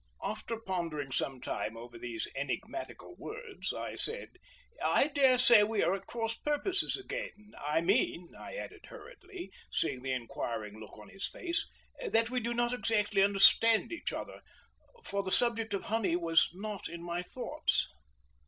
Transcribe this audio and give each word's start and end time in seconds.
After 0.23 0.57
pondering 0.57 1.11
some 1.11 1.39
time 1.41 1.77
over 1.77 1.99
these 1.99 2.27
enigmatical 2.35 3.15
words, 3.19 3.71
I 3.71 3.93
said: 3.95 4.29
"I 4.81 5.07
daresay 5.09 5.61
we 5.61 5.83
are 5.83 5.93
at 5.93 6.07
cross 6.07 6.35
purposes 6.35 6.97
again. 6.97 7.53
I 7.63 7.81
mean," 7.81 8.31
I 8.35 8.55
added 8.55 8.87
hurriedly, 8.87 9.51
seeing 9.71 10.01
the 10.01 10.11
inquiring 10.13 10.79
look 10.79 10.97
on 10.97 11.09
his 11.09 11.29
face, 11.29 11.67
"that 12.03 12.31
we 12.31 12.39
do 12.39 12.55
not 12.55 12.73
exactly 12.73 13.21
understand 13.21 13.91
each 13.91 14.11
other, 14.11 14.41
for 15.05 15.21
the 15.21 15.29
subject 15.31 15.71
of 15.75 15.83
honey 15.83 16.15
was 16.15 16.49
not 16.51 16.89
in 16.89 17.03
my 17.03 17.21
thoughts." 17.21 17.87